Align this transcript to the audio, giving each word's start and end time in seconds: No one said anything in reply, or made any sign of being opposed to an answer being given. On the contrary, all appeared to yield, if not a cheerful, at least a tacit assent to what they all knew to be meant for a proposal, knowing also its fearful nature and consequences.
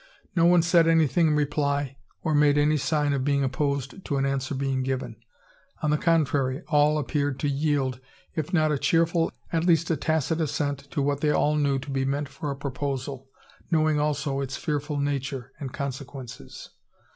No 0.35 0.47
one 0.47 0.63
said 0.63 0.87
anything 0.87 1.27
in 1.27 1.35
reply, 1.35 1.95
or 2.23 2.33
made 2.33 2.57
any 2.57 2.75
sign 2.77 3.13
of 3.13 3.23
being 3.23 3.43
opposed 3.43 4.03
to 4.03 4.17
an 4.17 4.25
answer 4.25 4.55
being 4.55 4.81
given. 4.81 5.15
On 5.83 5.91
the 5.91 5.97
contrary, 5.99 6.63
all 6.69 6.97
appeared 6.97 7.39
to 7.41 7.47
yield, 7.47 7.99
if 8.33 8.51
not 8.51 8.71
a 8.71 8.79
cheerful, 8.79 9.31
at 9.53 9.63
least 9.65 9.91
a 9.91 9.95
tacit 9.95 10.41
assent 10.41 10.89
to 10.89 11.03
what 11.03 11.21
they 11.21 11.29
all 11.29 11.55
knew 11.55 11.77
to 11.77 11.91
be 11.91 12.03
meant 12.03 12.29
for 12.29 12.49
a 12.49 12.55
proposal, 12.55 13.27
knowing 13.69 13.99
also 13.99 14.41
its 14.41 14.57
fearful 14.57 14.97
nature 14.97 15.51
and 15.59 15.71
consequences. 15.71 16.71